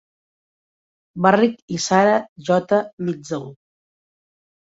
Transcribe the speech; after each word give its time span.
Barrick 1.25 1.59
i 1.75 1.77
Sarah 1.83 2.15
J. 2.49 2.79
Mitzel. 3.09 3.45